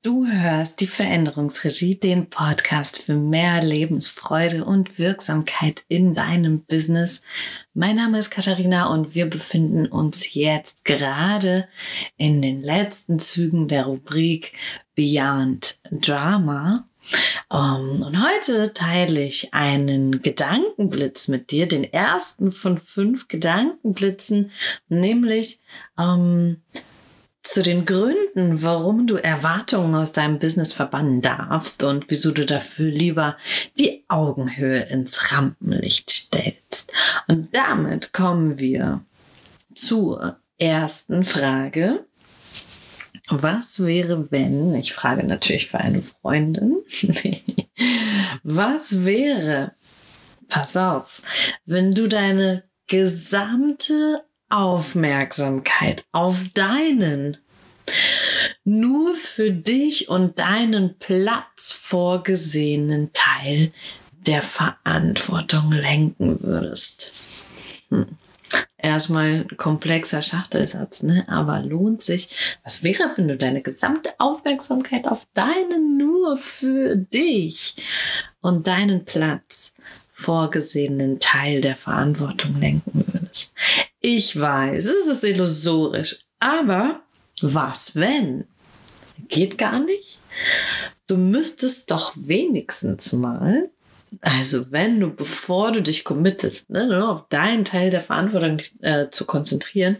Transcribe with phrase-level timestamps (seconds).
[0.00, 7.22] Du hörst die Veränderungsregie, den Podcast für mehr Lebensfreude und Wirksamkeit in deinem Business.
[7.74, 11.66] Mein Name ist Katharina und wir befinden uns jetzt gerade
[12.16, 14.52] in den letzten Zügen der Rubrik
[14.94, 16.88] Beyond Drama.
[17.50, 24.52] Ähm, und heute teile ich einen Gedankenblitz mit dir, den ersten von fünf Gedankenblitzen,
[24.88, 25.58] nämlich
[25.96, 26.62] um, ähm,
[27.48, 32.90] zu den Gründen, warum du Erwartungen aus deinem Business verbannen darfst und wieso du dafür
[32.90, 33.38] lieber
[33.78, 36.92] die Augenhöhe ins Rampenlicht stellst.
[37.26, 39.02] Und damit kommen wir
[39.74, 42.04] zur ersten Frage.
[43.30, 46.76] Was wäre, wenn, ich frage natürlich für eine Freundin,
[48.42, 49.72] was wäre,
[50.48, 51.22] pass auf,
[51.64, 57.38] wenn du deine gesamte Aufmerksamkeit auf deinen
[58.64, 63.72] nur für dich und deinen Platz vorgesehenen Teil
[64.26, 67.12] der Verantwortung lenken würdest.
[67.90, 68.06] Hm.
[68.78, 71.24] Erstmal ein komplexer Schachtelsatz, ne?
[71.28, 72.58] Aber lohnt sich.
[72.64, 77.76] Was wäre, wenn du deine gesamte Aufmerksamkeit auf deinen nur für dich
[78.40, 79.74] und deinen Platz
[80.10, 83.07] vorgesehenen Teil der Verantwortung lenken würdest?
[84.00, 87.02] Ich weiß, es ist illusorisch, aber
[87.40, 88.44] was wenn?
[89.28, 90.18] Geht gar nicht?
[91.06, 93.70] Du müsstest doch wenigstens mal,
[94.20, 99.08] also wenn du, bevor du dich committest, ne, nur auf deinen Teil der Verantwortung äh,
[99.10, 99.98] zu konzentrieren,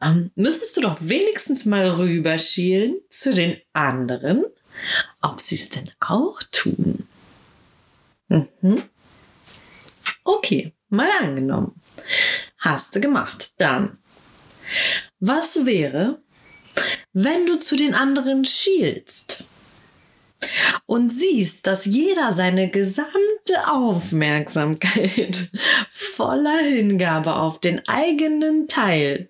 [0.00, 4.44] ähm, müsstest du doch wenigstens mal rüberschielen zu den anderen,
[5.22, 7.06] ob sie es denn auch tun.
[8.28, 8.82] Mhm.
[10.24, 11.80] Okay, mal angenommen.
[12.58, 13.52] Hast du gemacht.
[13.58, 13.98] Dann.
[15.20, 16.20] Was wäre,
[17.12, 19.44] wenn du zu den anderen schielst
[20.86, 23.12] und siehst, dass jeder seine gesamte
[23.68, 25.50] Aufmerksamkeit
[25.90, 29.28] voller Hingabe auf den eigenen Teil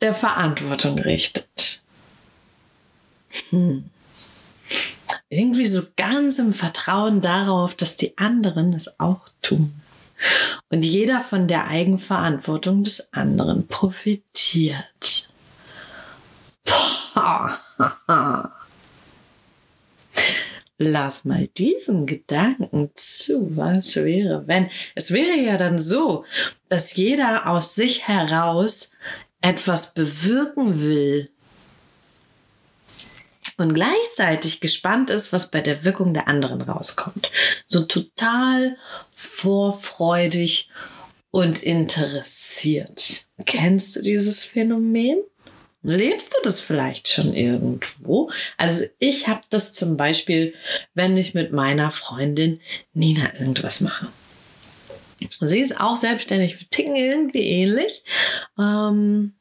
[0.00, 1.82] der Verantwortung richtet.
[3.50, 3.84] Hm.
[5.28, 9.80] Irgendwie so ganz im Vertrauen darauf, dass die anderen es auch tun
[10.70, 15.28] und jeder von der Eigenverantwortung des anderen profitiert.
[20.78, 23.56] Lass mal diesen Gedanken zu.
[23.56, 24.70] Was wäre, wenn?
[24.94, 26.24] Es wäre ja dann so,
[26.68, 28.92] dass jeder aus sich heraus
[29.40, 31.30] etwas bewirken will
[33.58, 37.30] und gleichzeitig gespannt ist, was bei der Wirkung der anderen rauskommt.
[37.66, 38.76] So total
[39.12, 40.70] vorfreudig
[41.30, 43.26] und interessiert.
[43.46, 45.18] Kennst du dieses Phänomen?
[45.82, 48.30] Lebst du das vielleicht schon irgendwo?
[48.56, 50.54] Also ich habe das zum Beispiel,
[50.94, 52.60] wenn ich mit meiner Freundin
[52.94, 54.08] Nina irgendwas mache.
[55.28, 58.02] Sie ist auch selbstständig, wir ticken irgendwie ähnlich.
[58.58, 59.34] Ähm,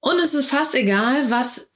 [0.00, 1.69] und es ist fast egal, was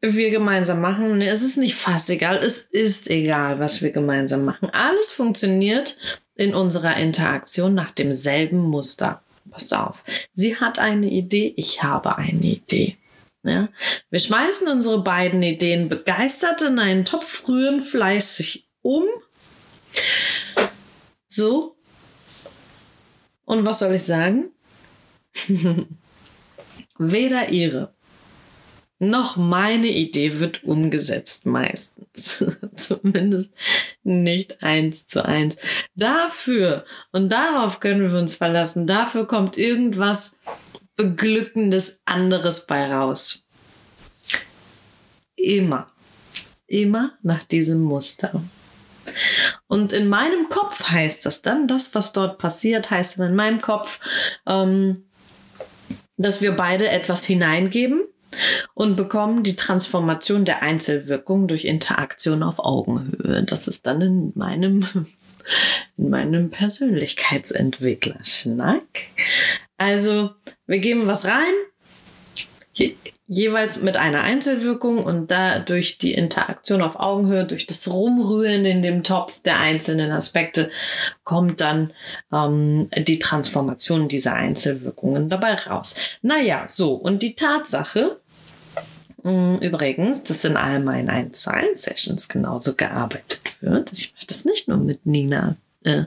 [0.00, 1.20] wir gemeinsam machen.
[1.20, 4.70] Es ist nicht fast egal, es ist egal, was wir gemeinsam machen.
[4.70, 5.96] Alles funktioniert
[6.34, 9.22] in unserer Interaktion nach demselben Muster.
[9.50, 10.04] Pass auf.
[10.32, 12.96] Sie hat eine Idee, ich habe eine Idee.
[13.42, 13.68] Ja?
[14.10, 19.04] Wir schmeißen unsere beiden Ideen begeistert in einen Topf, rühren fleißig um.
[21.26, 21.76] So.
[23.44, 24.50] Und was soll ich sagen?
[26.98, 27.94] Weder ihre
[29.00, 32.44] noch meine Idee wird umgesetzt meistens.
[32.76, 33.52] Zumindest
[34.02, 35.56] nicht eins zu eins.
[35.94, 40.38] Dafür, und darauf können wir uns verlassen, dafür kommt irgendwas
[40.96, 43.48] Beglückendes anderes bei raus.
[45.34, 45.90] Immer.
[46.66, 48.42] Immer nach diesem Muster.
[49.66, 53.62] Und in meinem Kopf heißt das dann, das, was dort passiert, heißt dann in meinem
[53.62, 53.98] Kopf,
[54.46, 55.06] ähm,
[56.18, 58.09] dass wir beide etwas hineingeben
[58.74, 63.42] und bekommen die Transformation der Einzelwirkung durch Interaktion auf Augenhöhe.
[63.44, 64.86] Das ist dann in meinem,
[65.96, 68.82] in meinem Persönlichkeitsentwickler-Schnack.
[69.76, 70.30] Also,
[70.66, 71.54] wir geben was rein,
[73.30, 79.04] jeweils mit einer Einzelwirkung und dadurch die Interaktion auf Augenhöhe, durch das Rumrühren in dem
[79.04, 80.68] Topf der einzelnen Aspekte
[81.22, 81.92] kommt dann
[82.32, 85.94] ähm, die Transformation dieser Einzelwirkungen dabei raus.
[86.22, 88.18] Naja, so, und die Tatsache,
[89.22, 93.92] Mm, übrigens, dass in all meinen 1 zu 1 Sessions genauso gearbeitet wird.
[93.92, 96.04] Ich mache das nicht nur mit Nina äh,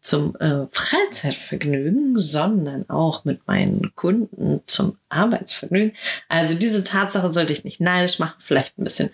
[0.00, 5.92] zum äh, Freizeitvergnügen, sondern auch mit meinen Kunden zum Arbeitsvergnügen.
[6.28, 9.10] Also diese Tatsache sollte ich nicht neidisch machen, vielleicht ein bisschen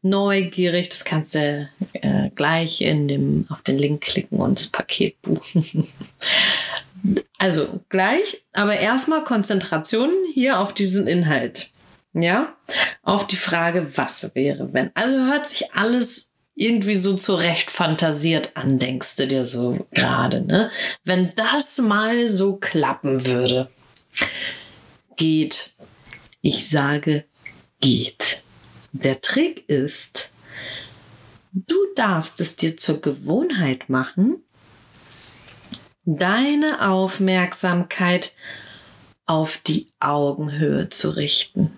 [0.00, 0.88] neugierig.
[0.88, 5.86] Das kannst du äh, gleich in dem, auf den Link klicken und das Paket buchen.
[7.38, 11.68] also gleich, aber erstmal Konzentration hier auf diesen Inhalt.
[12.14, 12.54] Ja,
[13.02, 14.90] auf die Frage, was wäre, wenn.
[14.94, 16.31] Also hört sich alles
[16.62, 20.70] irgendwie so zurecht fantasiert an, denkst du dir so gerade, ne?
[21.04, 23.68] Wenn das mal so klappen würde.
[25.16, 25.70] Geht.
[26.40, 27.24] Ich sage,
[27.80, 28.42] geht.
[28.92, 30.30] Der Trick ist,
[31.52, 34.42] du darfst es dir zur Gewohnheit machen,
[36.04, 38.32] deine Aufmerksamkeit
[39.26, 41.70] auf die Augenhöhe zu richten.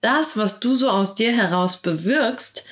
[0.00, 2.64] Das, was du so aus dir heraus bewirkst,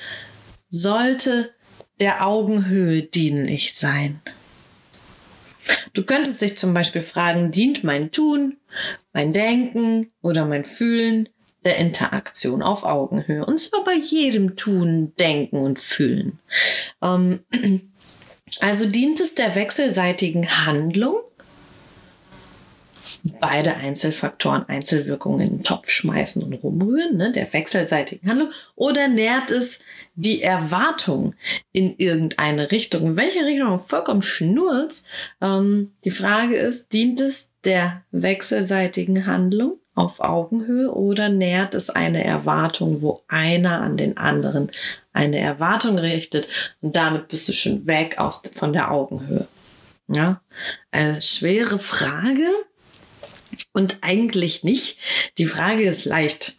[0.69, 1.53] sollte
[1.99, 4.21] der Augenhöhe dienlich sein.
[5.93, 8.57] Du könntest dich zum Beispiel fragen, dient mein Tun,
[9.13, 11.29] mein Denken oder mein Fühlen
[11.65, 13.45] der Interaktion auf Augenhöhe?
[13.45, 16.39] Und zwar bei jedem Tun, Denken und Fühlen.
[17.01, 17.39] Ähm,
[18.59, 21.17] also dient es der wechselseitigen Handlung
[23.39, 29.51] beide Einzelfaktoren, Einzelwirkungen in den Topf schmeißen und rumrühren, ne, der wechselseitigen Handlung, oder nährt
[29.51, 29.79] es
[30.15, 31.35] die Erwartung
[31.71, 33.05] in irgendeine Richtung?
[33.05, 33.79] In welche Richtung?
[33.79, 35.05] Vollkommen schnurz.
[35.41, 42.23] Ähm, die Frage ist, dient es der wechselseitigen Handlung auf Augenhöhe oder nährt es eine
[42.23, 44.71] Erwartung, wo einer an den anderen
[45.11, 46.47] eine Erwartung richtet
[46.81, 49.47] und damit bist du schon weg aus, von der Augenhöhe?
[50.07, 50.41] Ja,
[50.91, 52.45] eine schwere Frage,
[53.73, 54.97] und eigentlich nicht.
[55.37, 56.55] Die Frage ist leicht.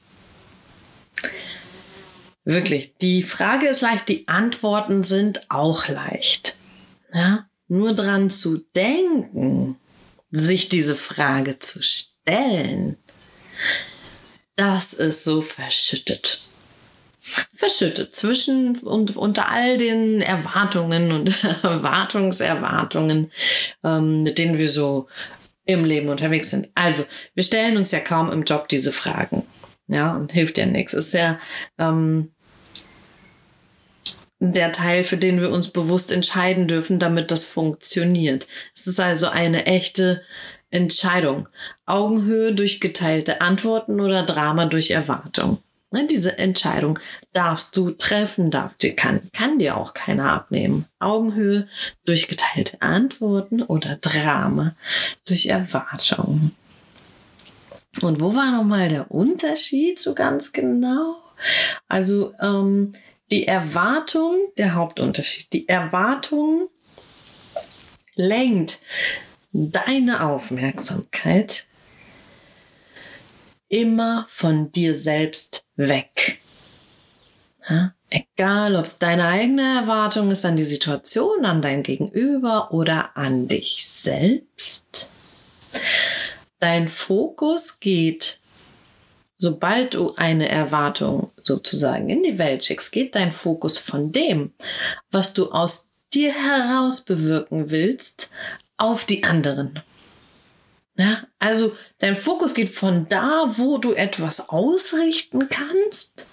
[2.45, 6.57] Wirklich, die Frage ist leicht, die Antworten sind auch leicht.
[7.13, 7.47] Ja?
[7.69, 9.77] Nur dran zu denken,
[10.31, 12.97] sich diese Frage zu stellen,
[14.57, 16.43] das ist so verschüttet.
[17.21, 23.31] Verschüttet zwischen und unter all den Erwartungen und Erwartungserwartungen,
[23.85, 25.09] ähm, mit denen wir so
[25.69, 26.71] im Leben unterwegs sind.
[26.75, 27.05] Also,
[27.35, 29.45] wir stellen uns ja kaum im Job diese Fragen.
[29.87, 30.95] Ja, und hilft ja nichts.
[30.95, 31.39] Ist ja
[31.79, 32.33] ähm,
[34.41, 38.49] der Teil, für den wir uns bewusst entscheiden dürfen, damit das funktioniert.
[38.75, 40.23] Es ist also eine echte
[40.71, 41.49] Entscheidung.
[41.85, 45.59] Augenhöhe durch geteilte Antworten oder Drama durch Erwartung.
[45.91, 46.99] Ne, diese Entscheidung
[47.33, 50.85] darfst du treffen, darf dir, kann, kann dir auch keiner abnehmen.
[50.99, 51.67] Augenhöhe
[52.05, 54.75] durch geteilte Antworten oder Drama
[55.25, 56.55] durch Erwartungen.
[58.03, 61.17] Und wo war nochmal der Unterschied so ganz genau?
[61.89, 62.93] Also ähm,
[63.31, 66.69] die Erwartung, der Hauptunterschied, die Erwartung
[68.15, 68.79] lenkt
[69.53, 71.68] deine Aufmerksamkeit
[73.69, 76.41] immer von dir selbst weg.
[77.69, 77.95] Ja?
[78.11, 83.49] Egal, ob es deine eigene Erwartung ist an die Situation, an dein Gegenüber oder an
[83.49, 85.11] dich selbst.
[86.59, 88.41] Dein Fokus geht,
[89.37, 94.53] sobald du eine Erwartung sozusagen in die Welt schickst, geht dein Fokus von dem,
[95.11, 98.31] was du aus dir heraus bewirken willst,
[98.79, 99.83] auf die anderen.
[100.99, 106.27] Ja, also dein Fokus geht von da, wo du etwas ausrichten kannst,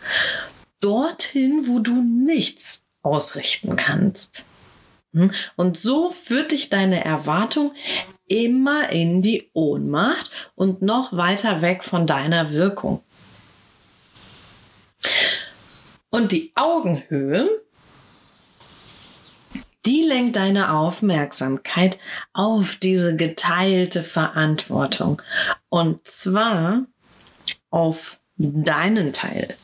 [0.80, 4.46] dorthin, wo du nichts ausrichten kannst.
[5.14, 5.32] Hm?
[5.56, 7.76] Und so führt dich deine Erwartung
[8.28, 13.04] immer in die Ohnmacht und noch weiter weg von deiner Wirkung.
[16.10, 17.65] Und die Augenhöhe
[20.16, 22.00] die lenkt deine Aufmerksamkeit
[22.32, 25.22] auf diese geteilte Verantwortung.
[25.68, 26.86] Und zwar
[27.70, 29.56] auf deinen Teil.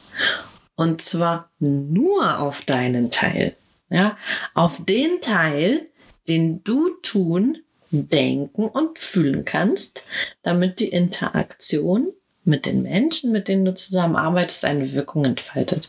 [0.75, 3.55] Und zwar nur auf deinen Teil.
[3.89, 4.17] Ja,
[4.53, 5.87] auf den Teil,
[6.27, 10.03] den du tun, denken und fühlen kannst,
[10.43, 12.11] damit die Interaktion
[12.43, 15.87] mit den Menschen, mit denen du zusammenarbeitest, eine Wirkung entfaltet.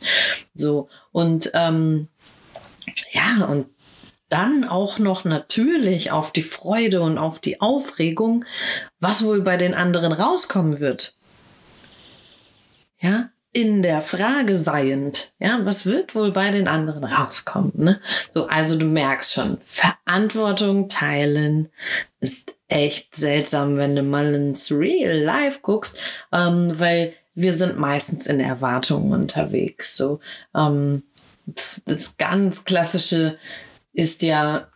[0.54, 2.06] So und ähm,
[3.12, 3.66] ja und
[4.32, 8.44] dann auch noch natürlich auf die Freude und auf die Aufregung,
[8.98, 11.16] was wohl bei den anderen rauskommen wird.
[12.98, 17.72] Ja, in der Frage seiend, ja, was wird wohl bei den anderen rauskommen?
[17.74, 18.00] Ne?
[18.32, 21.68] So, also du merkst schon, Verantwortung teilen
[22.20, 25.98] ist echt seltsam, wenn du mal ins Real Life guckst,
[26.32, 29.96] ähm, weil wir sind meistens in Erwartungen unterwegs.
[29.96, 30.20] So,
[30.54, 31.02] ähm,
[31.44, 33.36] das, das ganz klassische
[33.92, 34.68] ist ja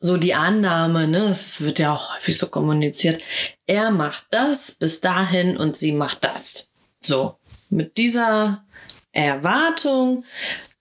[0.00, 3.22] so die Annahme, ne, es wird ja auch häufig so kommuniziert,
[3.66, 6.72] er macht das bis dahin und sie macht das.
[7.00, 7.38] So,
[7.70, 8.64] mit dieser
[9.12, 10.24] Erwartung,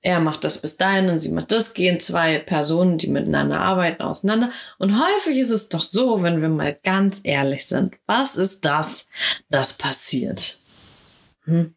[0.01, 4.03] er macht das bis dahin und sie macht das, gehen zwei Personen, die miteinander arbeiten,
[4.03, 4.51] auseinander.
[4.77, 9.07] Und häufig ist es doch so, wenn wir mal ganz ehrlich sind, was ist das,
[9.49, 10.59] das passiert?
[11.45, 11.73] Hm?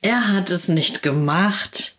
[0.00, 1.95] Er hat es nicht gemacht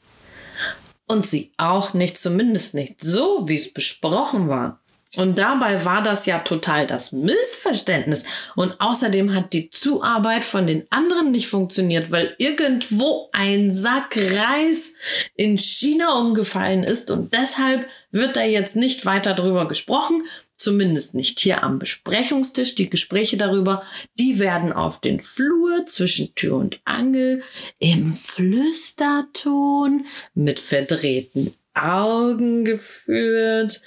[1.07, 4.79] und sie auch nicht, zumindest nicht so, wie es besprochen war.
[5.15, 8.25] Und dabei war das ja total das Missverständnis.
[8.55, 14.93] Und außerdem hat die Zuarbeit von den anderen nicht funktioniert, weil irgendwo ein Sack Reis
[15.35, 17.09] in China umgefallen ist.
[17.09, 20.23] Und deshalb wird da jetzt nicht weiter drüber gesprochen.
[20.57, 22.75] Zumindest nicht hier am Besprechungstisch.
[22.75, 23.83] Die Gespräche darüber,
[24.19, 27.43] die werden auf den Flur zwischen Tür und Angel
[27.79, 33.81] im Flüsterton mit verdrehten Augen geführt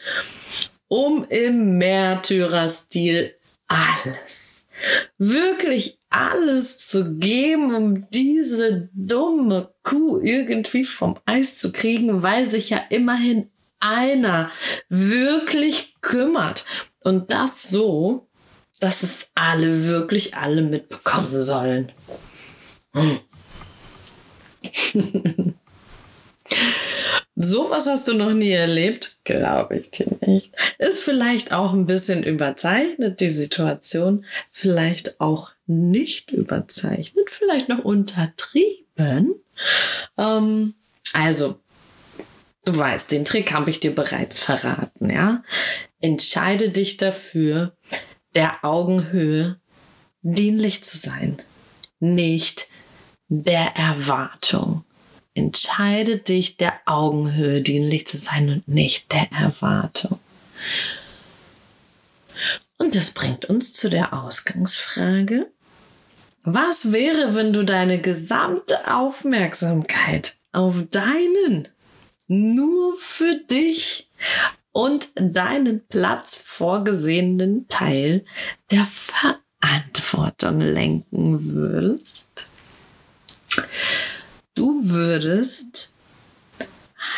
[0.90, 3.32] um im Märtyrerstil
[3.68, 4.68] alles,
[5.18, 12.70] wirklich alles zu geben, um diese dumme Kuh irgendwie vom Eis zu kriegen, weil sich
[12.70, 13.48] ja immerhin
[13.80, 14.50] einer
[14.88, 16.64] wirklich kümmert.
[17.02, 18.28] Und das so,
[18.78, 21.92] dass es alle, wirklich alle mitbekommen sollen.
[22.92, 23.20] Hm.
[27.42, 29.16] Sowas hast du noch nie erlebt?
[29.24, 30.54] Glaube ich dir nicht.
[30.78, 34.26] Ist vielleicht auch ein bisschen überzeichnet, die Situation.
[34.50, 39.36] Vielleicht auch nicht überzeichnet, vielleicht noch untertrieben.
[40.18, 40.74] Ähm,
[41.14, 41.58] also,
[42.64, 45.42] du weißt, den Trick habe ich dir bereits verraten, ja?
[46.00, 47.76] Entscheide dich dafür,
[48.34, 49.60] der Augenhöhe
[50.22, 51.42] dienlich zu sein,
[51.98, 52.68] nicht
[53.28, 54.84] der Erwartung.
[55.34, 60.18] Entscheide dich, der Augenhöhe dienlich zu sein und nicht der Erwartung.
[62.78, 65.50] Und das bringt uns zu der Ausgangsfrage.
[66.42, 71.68] Was wäre, wenn du deine gesamte Aufmerksamkeit auf deinen,
[72.30, 74.08] nur für dich
[74.70, 78.24] und deinen Platz vorgesehenen Teil
[78.70, 82.46] der Verantwortung lenken würdest?
[84.54, 85.94] Du würdest,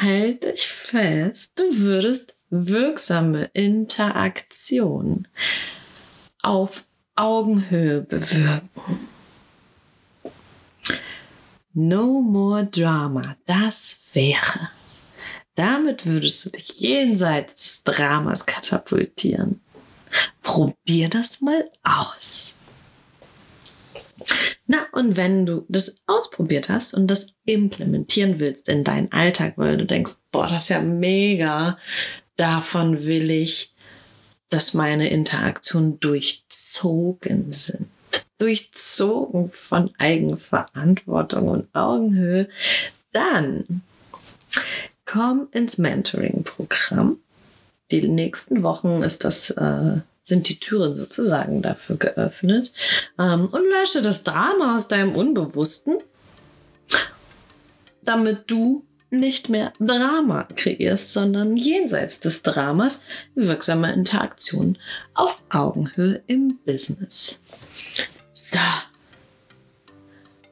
[0.00, 5.28] halt dich fest, du würdest wirksame Interaktion
[6.42, 9.09] auf Augenhöhe bewirken.
[11.75, 14.71] No more drama, das wäre.
[15.54, 19.61] Damit würdest du dich jenseits des Dramas katapultieren.
[20.42, 22.56] Probier das mal aus.
[24.66, 29.76] Na, und wenn du das ausprobiert hast und das implementieren willst in deinen Alltag, weil
[29.76, 31.78] du denkst, boah, das ist ja mega,
[32.37, 33.75] davon will ich,
[34.49, 37.88] dass meine Interaktionen durchzogen sind.
[38.38, 42.49] Durchzogen von Eigenverantwortung und Augenhöhe,
[43.12, 43.82] dann
[45.12, 47.19] komm ins Mentoring-Programm.
[47.90, 52.73] Die nächsten Wochen ist das äh, sind die Türen sozusagen dafür geöffnet.
[53.19, 55.99] Ähm, und lösche das Drama aus deinem Unbewussten,
[58.02, 63.02] damit du nicht mehr Drama kreierst, sondern jenseits des Dramas
[63.35, 64.78] wirksame Interaktionen
[65.12, 67.38] auf Augenhöhe im Business.
[68.33, 68.59] So.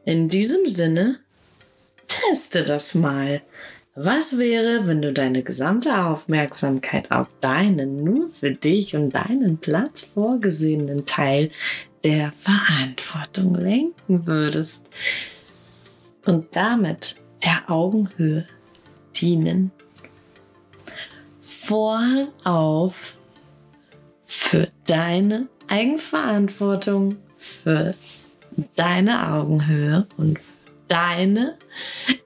[0.04, 1.20] In diesem Sinne,
[2.06, 3.40] teste das mal.
[4.02, 10.00] Was wäre, wenn du deine gesamte Aufmerksamkeit auf deinen nur für dich und deinen Platz
[10.00, 11.50] vorgesehenen Teil
[12.02, 14.88] der Verantwortung lenken würdest
[16.24, 18.46] und damit der Augenhöhe
[19.20, 19.70] dienen?
[21.38, 23.18] Vorhang auf
[24.22, 27.92] für deine Eigenverantwortung, für
[28.76, 30.38] deine Augenhöhe und
[30.88, 31.58] deine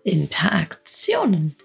[0.05, 1.57] Interaktionen.